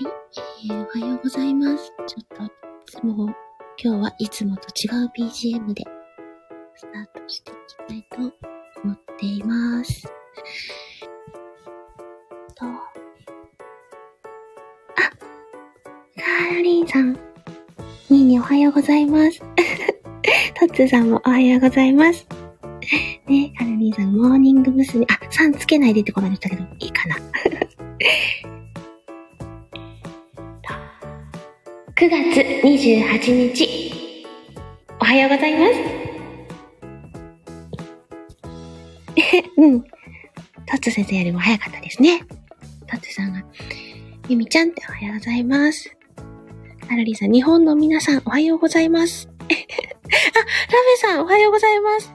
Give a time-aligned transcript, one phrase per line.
[0.00, 0.06] い
[0.70, 1.92] えー、おはようございます。
[2.06, 2.50] ちょっと、い
[2.86, 3.26] つも、
[3.82, 5.84] 今日はいつもと違う BGM で、
[6.74, 8.34] スタートしていきたいと
[8.82, 10.06] 思っています。
[12.54, 12.80] と、あ、
[16.16, 17.12] カーロリンさん。
[18.08, 19.40] ニーニーおはようございます。
[20.58, 22.26] トッツーさんもおはようございます。
[23.26, 25.04] ね、カーロリンさん、モーニング娘。
[25.10, 27.16] あ、さんつけないでってことでしたけど、いいかな。
[32.00, 34.24] 9月28日、
[34.98, 35.74] おはようございます。
[39.60, 39.82] うん。
[39.82, 39.88] ト
[40.76, 42.20] ッツ先生よりも早かったですね。
[42.88, 43.44] トッツさんが、
[44.30, 45.94] ゆみちゃんっておはようございます。
[46.88, 49.28] カロリーさん、日本の皆さんおはようございます。
[49.44, 49.60] あ、ラベ
[50.96, 52.10] さんおはようございます。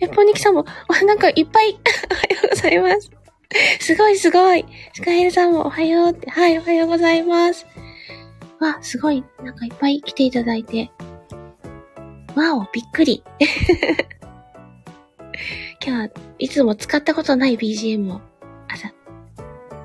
[0.00, 1.78] え、ポニキさんも、わ なんかいっぱい
[2.10, 3.10] おはようございます。
[3.80, 4.66] すごいすごい。
[4.92, 7.66] スカエルさんもおはようって、はい、おはようございます。
[8.60, 9.24] わ、すごい。
[9.42, 10.90] なんかいっぱい来ていただいて。
[12.36, 13.24] わお、びっくり。
[15.84, 18.20] 今日はいつも使ったことない BGM を
[18.68, 18.92] 朝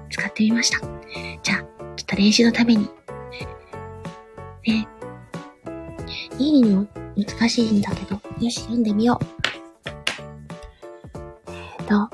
[0.10, 0.80] 使ってみました。
[1.42, 1.60] じゃあ、
[1.96, 2.90] ちょっと練習のために。
[4.68, 4.88] ね。
[6.38, 8.22] いいの難しいんだけど。
[8.42, 9.26] よし、読んでみよう。
[11.50, 12.10] えっと、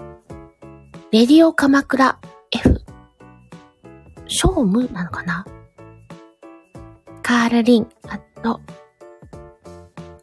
[1.11, 2.19] レディオ鎌倉
[2.51, 2.81] F。
[4.27, 5.43] ショームなのかな？
[7.31, 8.59] カールリン、あと、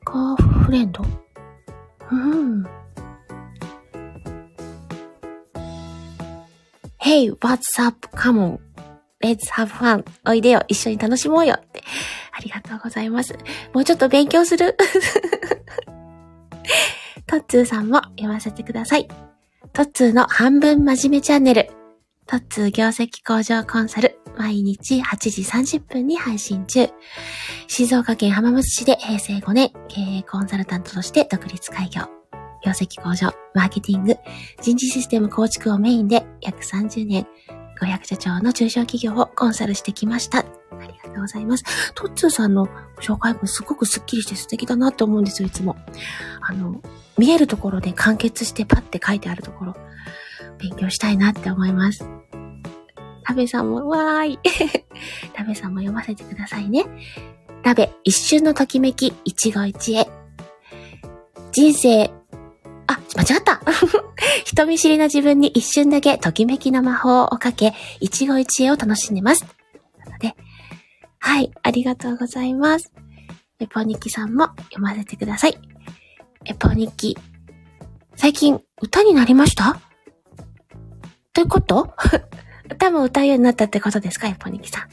[0.04, 1.02] カーフレンド
[2.10, 2.66] うん。
[6.98, 8.06] Hey, what's up?
[8.08, 8.60] Come on.
[9.22, 10.04] Let's have fun.
[10.26, 10.62] おいでよ。
[10.68, 11.82] 一緒に楽しもうよって。
[12.30, 13.32] ありがとうございます。
[13.72, 14.76] もうちょっと勉強する。
[17.26, 19.08] トッツーさんも読ませてください。
[19.72, 21.70] トッツーの半分真面目チャンネル。
[22.26, 24.17] トッツー業績向上コンサル。
[24.38, 26.88] 毎日8時30分に配信中。
[27.66, 32.02] 静岡県浜松市で平成5年経営コンサルタントとして独立開業。
[32.64, 34.16] 業績向上、マーケティング、
[34.62, 37.26] 人事システム構築をメインで約30年、
[37.80, 40.38] 500社長の中小企業をコンサルしてきました。
[40.38, 40.44] あ
[40.82, 41.64] りがとうございます。
[41.94, 42.68] トッツーさんの
[43.00, 45.76] 紹介文すごくスッキリして素敵だなと思うんですよ、いつも。
[46.40, 46.80] あの、
[47.16, 49.76] 見えるところで完結してパッて書いてあるところ、
[50.58, 52.17] 勉強したいなって思います。
[53.28, 54.38] タベさんも、わーい。
[55.36, 56.86] タベさんも読ませてくださいね。
[57.62, 60.08] タベ、一瞬のときめき、一期一会。
[61.52, 62.04] 人生、
[62.86, 63.60] あ、間違った
[64.46, 69.44] 人見知りな自分に一瞬だけときめきの魔法をかけ、一期一会を楽しんでます。
[70.06, 70.34] なので、
[71.18, 72.90] はい、ありがとうございます。
[73.60, 75.58] エポニキさんも読ませてください。
[76.46, 77.18] エポニキ、
[78.16, 79.78] 最近歌になりました？
[81.34, 81.92] ということ？
[82.70, 84.28] 歌も歌うようになったってことですか？
[84.28, 84.88] エポニキさん。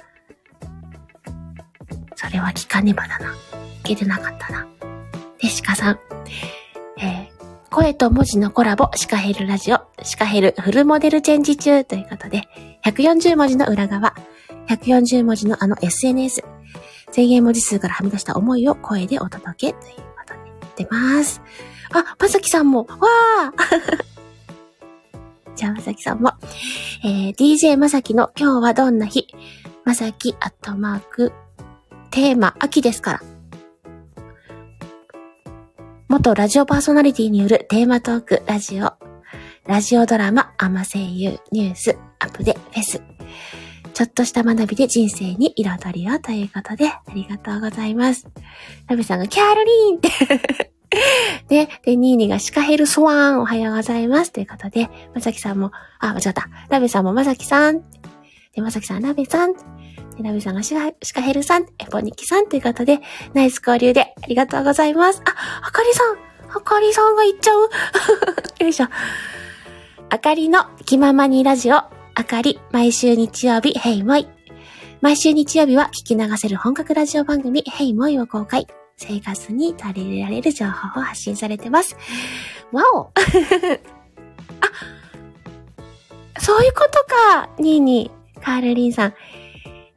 [2.15, 3.33] それは聞かねばだな。
[3.83, 4.67] 聞けてなかったな。
[5.41, 5.99] で、シカさん。
[6.97, 7.35] えー
[7.71, 12.43] 声と文字のコラボ、シカヘルラジオ、シカヘルフルモデルチェンジ中ということで、
[12.85, 14.15] 140文字の裏側、
[14.69, 16.41] 140文字のあの SNS、
[17.11, 21.41] 制限文字数からはみ出した思いを声でお届けということで言ってます。
[21.91, 24.14] あ、まさきさんも、わー
[25.55, 26.33] じゃあ、まさきさんも、
[27.03, 29.27] えー、DJ まさきの今日はどんな日？
[29.85, 31.31] まさきアットマーク、
[32.11, 33.21] テーマ、秋ですから。
[36.07, 38.93] 元ラジオパーソナリティによるテーマトーク、ラジオ、
[39.65, 43.01] ラジオドラマ、アマ声優、ニュース、アップデ、フェス。
[43.93, 48.27] ちょっとした学びで人生に彩りをということで、ありがとうございます。
[48.87, 50.74] ラベさんがキャロリーンって
[51.47, 56.47] で、 で、ニーニがシカヘルスワーンおはようございますということで、まさきさんも、あ、間違った。
[56.69, 57.81] ラベさんもまさきさん。
[58.53, 59.53] で、まさきさん、ラベさん。
[59.53, 59.59] で、
[60.23, 60.73] ラベさんがシ
[61.13, 62.99] カヘルさん、エポニキさんということで、
[63.33, 65.21] ナイス交流でありがとうございます。
[65.25, 66.17] あ、あかりさん
[66.55, 67.69] あかりさんが言っちゃう
[68.63, 68.87] よいしょ。
[70.09, 71.91] あかりの気ままにラジオ、あ
[72.25, 74.27] かり、毎週日曜日、ヘイモイ。
[75.01, 78.67] 毎週日曜日は聞き流せる本格ラジオ番組、ヘイモイを公開。
[78.97, 81.95] 生活に取り入れられる情報を発信されてます。
[82.71, 83.11] わお
[84.61, 84.71] あ、
[86.39, 87.03] そういうこと
[87.33, 89.13] かニーニー、カールリンさん。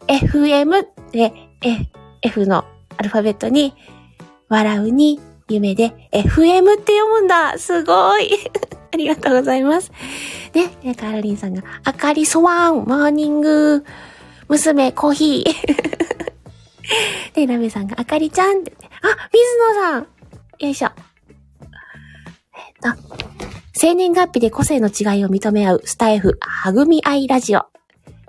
[0.08, 1.86] FM で、F,
[2.22, 2.64] F の
[2.96, 3.74] アルファベットに、
[4.48, 8.30] 笑うに、夢で、FM って読むんだすごい
[8.92, 9.92] ありがとうございます。
[10.54, 13.84] ね、ねカールリンさんが、あかりそわん、モーニング、
[14.48, 16.17] 娘、コーヒー。
[17.34, 20.06] で、ラメさんが、あかりちゃんって言って、あ、水野さん
[20.60, 20.88] よいしょ。
[21.62, 23.02] えっと、
[23.72, 27.66] 生年月日で個性の違いを認め合うスタイフ、はぐみあいラジオ。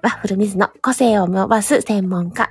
[0.02, 2.50] ワッフル水野個性を伸ばす専門家。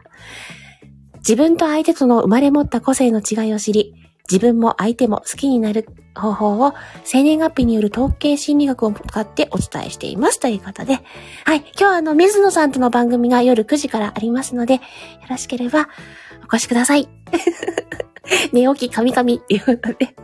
[1.18, 3.94] 自分と相手との生まれ持った個性の違いを知り、
[4.30, 11.00] 自分も相手も好きになる方法を生年月日による統計心理学を使ってお伝えしていますということで、
[11.44, 14.80] はい、今日はあの、水野さんとの番組が夜9時からありますので、よ
[15.30, 15.88] ろしければ
[16.42, 17.08] お越しください。
[18.52, 20.14] 寝起きカミカミっていうことで。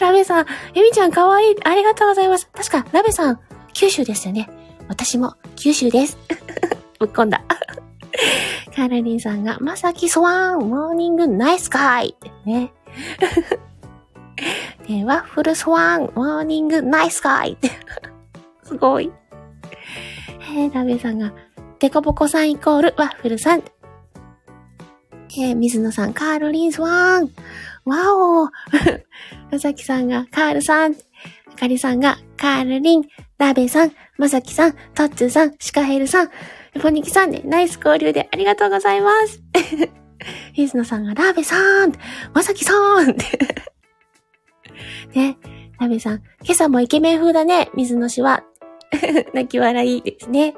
[0.00, 1.56] ラベさん、ゆみちゃんかわいい。
[1.64, 2.48] ありがとうございます。
[2.52, 3.40] 確か、ラベさん、
[3.72, 4.48] 九州ですよね。
[4.88, 6.18] 私も九州です。
[6.98, 7.42] ぶっこんだ。
[8.74, 12.72] カーラリンさんが、まさきスワン、モーニングナイスカイってね。
[14.86, 17.56] で、ワッフルスワン、モーニングナイスカイ。
[18.64, 19.12] すごい。
[20.54, 21.32] えー、ラベさんが、
[21.78, 23.62] デコボコさんイコールワッフルさん。
[25.34, 27.30] えー、水野さん、カールリンスワン。
[27.84, 28.48] わお
[29.50, 30.92] まさきさんが、カールさん。
[30.92, 30.96] あ
[31.58, 33.04] かりさんが、カールリン。
[33.38, 36.30] ラベさん、まさきさん、トッツーさん、シカヘルさん。
[36.80, 39.42] ポニキさんで、ナイス交流でありがとうございます。
[40.56, 41.92] 水野さんが、ラーベさん
[42.32, 42.72] まさきさ
[43.02, 43.06] ん
[45.14, 45.36] ね、
[45.80, 48.44] ラーベさん、今朝もイケメン風だね、水野氏は。
[49.34, 50.54] 泣き笑いですね。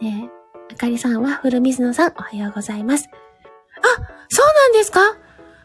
[0.00, 0.28] ね
[0.72, 3.08] あかりさんは、古水野さん、おはようございます。
[3.82, 3.88] あ、
[4.28, 5.00] そうなんですか？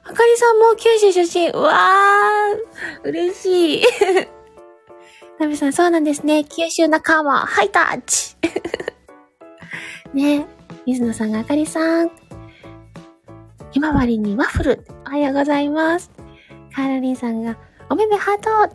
[0.07, 1.49] あかりさんも九州出身。
[1.49, 3.83] うわー、嬉しい。
[5.39, 6.43] ナベさん、そうなんですね。
[6.45, 8.35] 九州仲間、ハイタッチ。
[10.13, 10.45] ね
[10.85, 12.11] 水野さんがあかりさん。
[13.75, 14.85] ひまわりにワッフル。
[15.05, 16.09] おはようございます。
[16.73, 17.57] カーラリンさんが、
[17.89, 18.73] おめめハート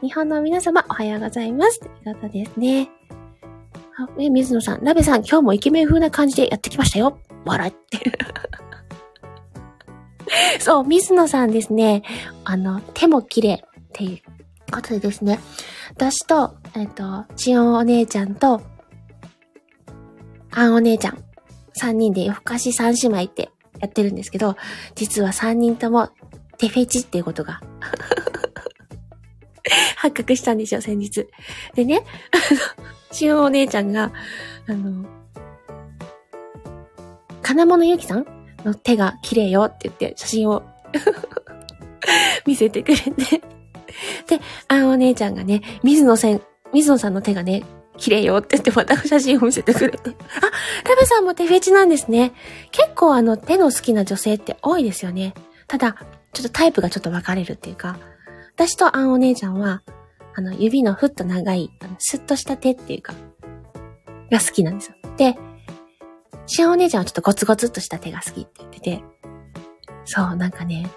[0.00, 1.80] 日本の皆様、おはようございます。
[1.80, 2.88] ということですね。
[3.98, 7.18] あ、ね、水野さん、鍋さん、今日もイケメン風な感じでやってきましたよ。
[7.44, 7.98] 笑って。
[10.60, 12.04] そう、水野さんですね。
[12.44, 15.40] あの、手も綺麗っていうことでですね。
[15.96, 18.62] 私と、えっ、と、ちおんお姉ちゃんと、
[20.52, 21.18] あんお姉ちゃん、
[21.72, 23.50] 三人で夜更かし三姉妹って
[23.82, 24.56] やってるんですけど、
[24.94, 26.08] 実は三人とも
[26.56, 27.60] 手フェチっていうことが
[29.96, 31.26] 発覚したんですよ、先日。
[31.74, 34.12] でね、あの、しおお姉ちゃんが、
[34.68, 35.04] あの、
[37.42, 38.26] 金物ゆきさん
[38.64, 40.62] の手が綺麗よって言って写真を
[42.46, 43.12] 見せてくれて
[44.28, 46.40] で、あんお姉ちゃんがね、水野せん、
[46.72, 47.64] 水野さんの手がね、
[47.96, 49.98] 綺麗よって言ってまた写真を見せてくれて。
[50.10, 50.12] あ、
[50.88, 52.32] ラベさんも手フェチなんですね。
[52.70, 55.34] 結構あの手の好きな女性って多いですよね。
[55.68, 55.96] ただ、
[56.32, 57.98] ちょっとタイプがちょっと分かれるっていうか、
[58.54, 59.82] 私とあんお姉ちゃんは、
[60.34, 63.14] あの、指のふっと長い、あの、スッとした手っていうか、
[64.30, 64.96] が好きなんですよ。
[65.16, 65.36] で、
[66.46, 69.04] しあお姉ちゃんはちょっとゴツゴツっとした手が好きって言ってて、
[70.04, 70.90] そう、なんかね、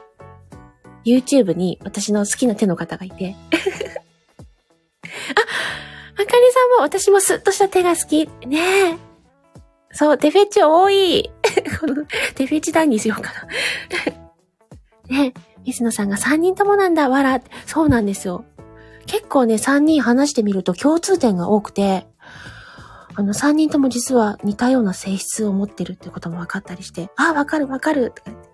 [1.06, 3.36] YouTube に私の好きな手の方がいて、
[6.56, 8.28] さんも私もスッとした手が好き。
[8.48, 8.60] ね
[8.94, 8.98] え。
[9.92, 11.30] そう、手フェチ多い。
[11.80, 12.06] この、
[12.36, 13.48] 手フェチ談にしようかな。
[15.10, 17.42] ねえ水野さんが3人ともなんだ、わら。
[17.66, 18.46] そうなんですよ。
[19.06, 22.08] 結構ね、3人話してみると共通点が多くて、
[23.16, 28.50] あの、3人とも実は似たような性質を持ってるってことも分かったりして、あ、わかるわかるとか言って。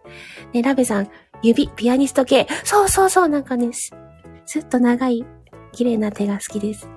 [0.53, 1.09] ね、ラベさん、
[1.41, 2.47] 指、ピアニスト系。
[2.63, 3.91] そうそうそう、なんかね、す、
[4.45, 5.25] すっと長い、
[5.71, 6.87] 綺麗な手が好きです。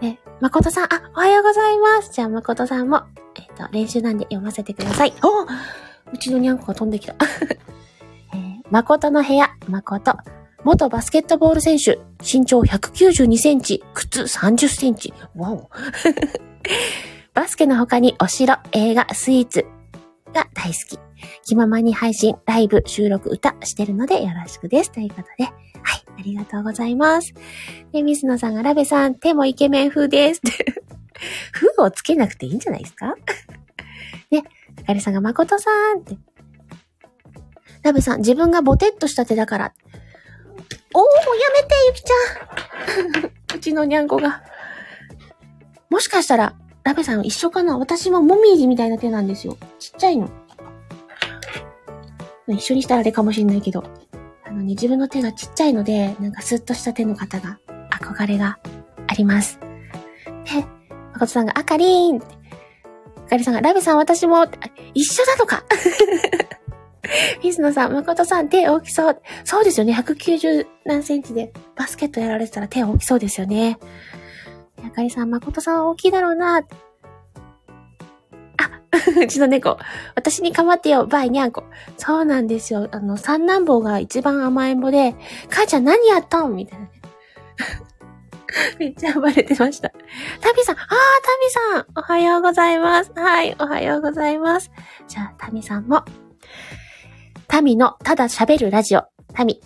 [0.00, 2.12] ね、誠さん、あ、おはようございます。
[2.12, 3.02] じゃあ、誠さんも、
[3.36, 5.12] えっ、ー、と、練習なんで読ませてください。
[5.22, 7.14] おうちのにゃんこが飛んできた。
[8.34, 10.16] えー、誠の部屋、誠。
[10.64, 15.12] 元バスケットボール選手、身長192センチ、靴30センチ。
[15.36, 15.70] わお。
[17.34, 19.66] バスケの他にお城、映画、スイーツ
[20.32, 20.98] が大好き。
[21.44, 24.90] 気ままに配信、ライブ、収録、歌してるのでよろしくです。
[24.90, 27.34] ということで、はい、ありがとうございます。
[27.92, 30.40] で、水野さんがラベさん、手もイケメン風です。
[31.52, 33.14] 風をつけなくていいんじゃないですか？
[34.30, 34.42] ね、
[34.82, 36.16] あかりさんが誠さんって。
[37.82, 39.72] ラベさん、自分がボテッとした手だから。
[40.94, 43.32] おー、やめて、ゆきちゃん。
[43.56, 44.42] うちのにゃんこが。
[45.90, 47.78] もしかしたら、ラベさん一緒かな？
[47.78, 49.56] 私ももみじみたいな手なんですよ。
[49.78, 50.28] ちっちゃいの。
[52.48, 53.84] 一緒にしたらあれかもしんないけど。
[54.54, 57.58] のね、自分の手がちっちゃいので、なんかスッとした手の方が、
[57.90, 58.58] 憧れが
[59.06, 59.58] あります。
[60.44, 60.64] で、
[61.12, 62.16] まことさんが、あかりーん。
[62.16, 62.20] あ
[63.28, 64.46] かりさんが、ラベさん私も、
[64.94, 65.64] 一緒なのか
[67.42, 69.22] 水野さん、誠さん、手大きそう。
[69.44, 69.92] そうですよね。
[69.92, 73.78] 190何センチでバスケットやられてたら手大きそうですよね。
[74.84, 76.62] あかりさん、誠さんは大きいだろうな。
[79.22, 79.78] うちの猫。
[80.14, 81.64] 私に構ってよ、バイニャンコ。
[81.96, 82.88] そうなんですよ。
[82.92, 85.14] あの、三男坊が一番甘えん坊で、
[85.48, 86.54] 母ちゃん何やったん？
[86.54, 86.90] みたいなね。
[88.78, 89.90] めっちゃ暴れてました。
[89.90, 93.12] タミさん、あー、タミさん、おはようございます。
[93.14, 94.70] はい、おはようございます。
[95.08, 96.04] じゃあ、タミさんも、
[97.48, 99.04] タミのただ喋るラジオ、
[99.34, 99.60] タミ、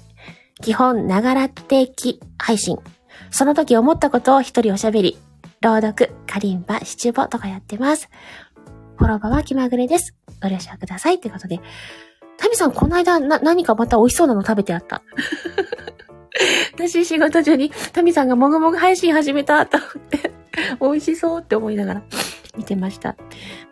[0.63, 2.79] 基本、ながら定期配信。
[3.31, 5.19] その時思ったことを一人おしゃべり、
[5.61, 8.09] 朗読、カリンバ、七五とかやってます。
[8.99, 10.15] フォローバは気まぐれです。
[10.43, 11.15] ご了承ください。
[11.15, 11.61] ってことで。
[12.37, 15.03] タミさん、この間、な、何かまた美味しそうなの食べてあった？
[16.75, 20.33] 私仕事中にタミさんがもぐもぐ配信始めたと思って、
[20.81, 22.03] 美味しそうって思いながら
[22.57, 23.17] 見てました。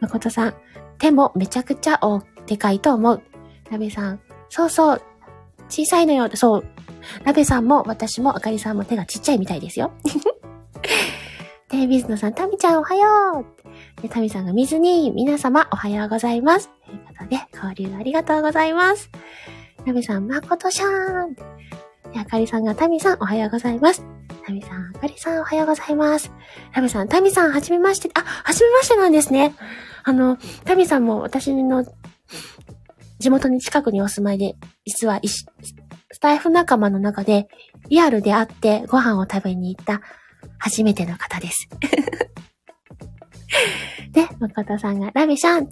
[0.01, 0.55] 誠さん、
[0.99, 3.23] 手もめちゃくちゃお、でかいと思う。
[3.71, 5.03] ラベさん、そうそう、
[5.69, 6.65] 小さいのよそう。
[7.25, 9.93] ラベさんも私もあかりさんも手がちっちゃいみたいですよ。
[11.71, 13.66] で、水野さん、タミちゃんおはよう
[14.07, 16.71] で、タミさんが水に、皆様おはようございます。
[16.87, 19.11] ということで、交流ありがとうございます。
[19.85, 21.37] ラベさん、まことしゃーん。
[22.17, 24.05] あかりさんがタミさんおはようございます。
[24.47, 26.31] タミさん、あかりさんおはようございます。
[26.73, 29.55] タミさん、タミさん、はじめまして、あ、はじめましてなんですね。
[30.05, 31.85] あの、タミさんも私の
[33.19, 37.49] 地元に近くにお住まいで、実はスタイフ仲間の中で
[37.89, 40.01] リアルで会ってご飯を食べに行った
[40.59, 41.69] 初めての方です。
[44.17, 45.69] で、誠さんが、ラミさん、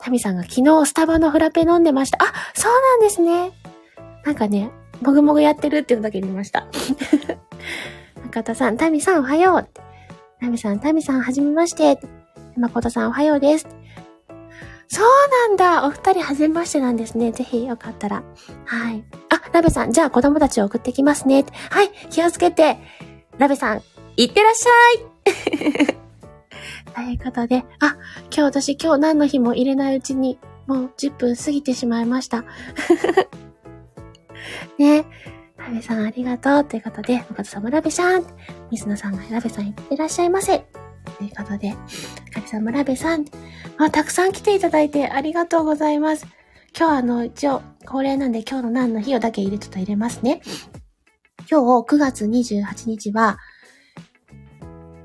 [0.00, 2.18] タミさんが昨日スタバのフラペ飲んでました。
[2.20, 3.52] あ、そうなんですね。
[4.24, 4.72] なんかね、
[5.02, 6.66] もぐもぐやってるっていうのだけ見ました。
[8.24, 9.68] 中田さん、タミさんおはよう。
[10.40, 12.00] タミさん、タミさんはじめまして。
[12.56, 13.68] 誠さんおはようです。
[14.88, 15.06] そう
[15.48, 17.30] なんだお二人はじめましてなんですね。
[17.30, 18.24] ぜひよかったら。
[18.64, 19.04] はい。
[19.28, 21.44] あ、ラベさん、じゃあ子供たちを送ってきますね。
[21.70, 22.78] はい、気をつけて。
[23.38, 23.82] ラベさん、
[24.16, 25.99] いってらっしゃい
[26.94, 32.44] ということで、あ、今日私今日何の日も入れないうちに、もう10分過ぎてしまいました。
[34.78, 35.04] ね。
[35.58, 36.64] ラベさんありがとう。
[36.64, 38.24] ということで、岡田さんもラベさん。
[38.70, 40.64] 水野さんがラベさんいってらっしゃいませ。
[41.18, 41.70] ということで、
[42.32, 43.24] かりさんもラベさん。
[43.78, 46.26] あ、たくさん来ていただいてありがとうございます。
[46.76, 50.40] 今日あの、一応、恒例なんで今日の何の日をだけ入れ、ちょっと入れますね。
[51.50, 53.38] 今日9月28日は、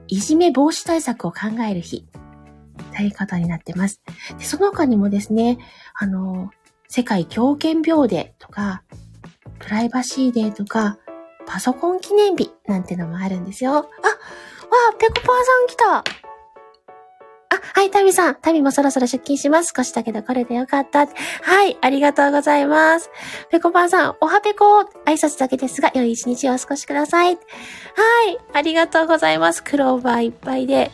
[0.07, 2.05] いじめ防止対策を考える日。
[2.95, 4.01] ということになってます。
[4.37, 5.57] でその他にもですね、
[5.93, 6.51] あの、
[6.87, 8.83] 世界狂犬病デーとか、
[9.59, 10.97] プライバシーデーとか、
[11.45, 13.71] パソコン記念日なんてのもあるんですよ。
[13.71, 16.24] あ、わあ、ペコパーさん来た。
[17.75, 18.35] はい、タミさん。
[18.35, 19.73] タミもそろそろ出勤します。
[19.75, 20.99] 少しだけどこれでよかった。
[20.99, 21.05] は
[21.67, 23.09] い、ありがとうございます。
[23.51, 27.35] ペコパーさん、おはペコ挨拶だけですが、良い一日をお過ごしください。
[27.35, 27.41] は
[28.31, 29.61] い、ありがとうございます。
[29.61, 30.89] クローバーいっぱいで、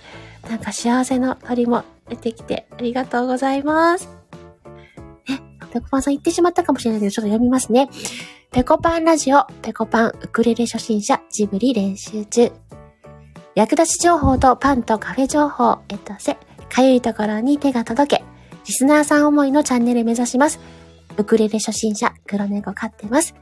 [0.50, 4.09] なんか幸せの鳥も出てきて、ありがとうございます。
[5.29, 5.39] ね、
[5.71, 7.89] ペコパーさん言ってしまったかもしれないけど、ちょっと読みますね。
[8.51, 12.51] ペコパンラジオ、ペコパンウクレレ初心者ジブリ練習中。
[13.53, 16.38] 役立ち情報とパンとカフェ情報、えっとせ、
[16.71, 18.23] かゆいところに手が届け、
[18.65, 20.59] リスナーさん思いのチャンネル目指します。
[21.17, 23.35] ウクレレ初心者、黒猫飼ってます。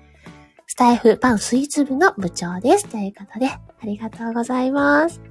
[0.66, 2.88] スタイフパンスイーツ部の部長です。
[2.88, 5.22] ということで、ありがとうございます。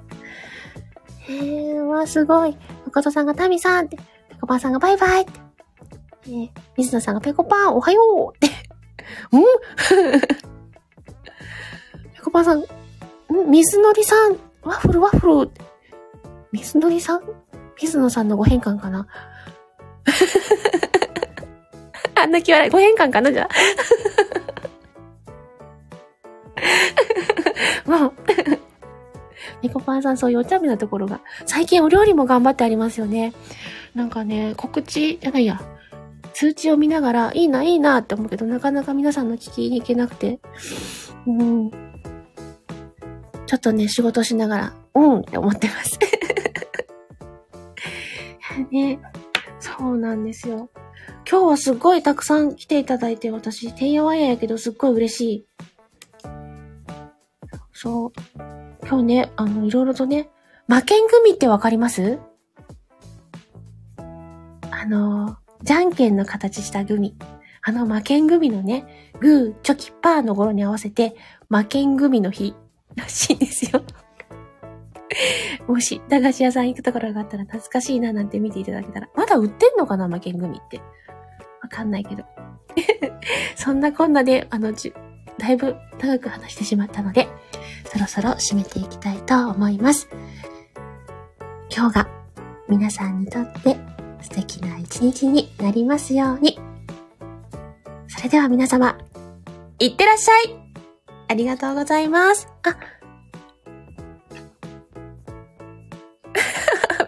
[1.28, 2.57] えー、わ、すごい。
[2.87, 4.02] 誠さんがタミさんって、ペ
[4.40, 5.33] コパンさんがバイバイって、
[6.26, 8.55] えー、水野さんがペコパンおはようって、
[9.33, 9.43] うん？
[12.14, 12.64] 猫パンさん、ん？
[13.50, 15.50] 水のりさん、ワッフルワッフル。
[16.52, 17.23] 水のりさん？
[17.81, 19.07] 水野さんのご変換かな？
[22.15, 23.49] あんな気笑い、ご変換かなじゃ
[27.87, 27.91] あ？
[27.91, 28.13] もう、
[29.63, 33.33] 猫パンさんそういうお茶目なところが、最近お料理も頑張ってありますよね。
[33.95, 35.61] なんかね、告知じゃないや、
[36.35, 40.39] 通知を見ながら、いいな、いいなって思うけど、なかなか皆さんの聞きに行けなくて、
[41.27, 41.71] うん。
[43.47, 45.99] ちょっとね、仕事しながら、うんって思ってます。
[48.59, 49.00] ね、
[49.61, 50.71] そうなんですよ。
[51.31, 55.47] 今日はすっごいたくさん来ていただいて、私、てんやわんややけど、すっごい嬉しい。
[57.73, 58.12] そう。
[58.87, 60.31] 今日ね、あの、いろいろとね、
[60.67, 62.19] 魔剣組ってわかります？
[64.71, 67.17] あのじゃんけんの形したグミ。
[67.62, 71.17] あの負けんグミのね、グー、チョキ、パーの頃に合わせて、
[71.49, 72.55] 負けんグミの日
[72.95, 73.83] らしいんですよ。
[75.67, 80.81] もし、駄菓子屋さん行くところがあったら懐かしいななんて見ていただけたら、まだ売ってんのかな負けんグミって。
[81.63, 82.25] わかんないけど。
[83.57, 84.93] そんなこんなで、あの、じ、
[85.39, 87.29] だいぶ長く話してしまったので、
[87.85, 90.09] そろそろ締めていきたいと思います。
[91.75, 92.09] 今日が
[92.69, 93.77] 皆さんにとって
[94.21, 96.59] 素敵な一日になりますように。
[98.09, 98.99] それでは皆様、
[99.79, 100.57] いってらっしゃい
[101.29, 102.49] ありがとうございます。
[102.63, 102.77] あ、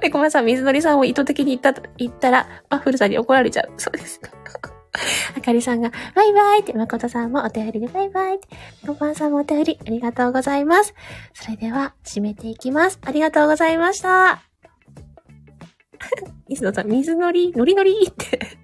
[0.02, 3.72] 猫まさん、水のりさんを意図的に言った、言ったら、ワッフルさんに怒られちゃう。
[3.76, 4.20] そうです。
[5.36, 8.48] あかりさんが、バイバイって、まことさんもお便りでバイバイって、
[8.82, 10.94] 猫まさんもお便りありがとうございます。
[11.34, 12.98] それでは、締めていきます。
[13.02, 14.42] ありがとうございました。
[16.48, 18.58] 水野さん、水のり、のりのりって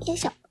[0.06, 0.45] よいしょ。